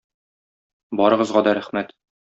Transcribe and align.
Барыгызга 1.03 1.47
да 1.49 1.57
рәхмәт! 1.61 1.99